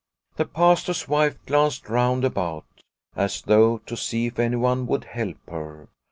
The 0.37 0.45
Pastor's 0.45 1.07
wife 1.07 1.37
glanced 1.45 1.87
round 1.87 2.25
about, 2.25 2.65
as 3.15 3.43
though 3.43 3.77
to 3.85 3.95
see 3.95 4.25
if 4.25 4.39
anyone 4.39 4.87
would 4.87 5.03
help 5.03 5.37
her. 5.47 5.89